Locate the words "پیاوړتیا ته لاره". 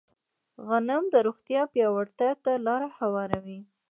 1.73-2.89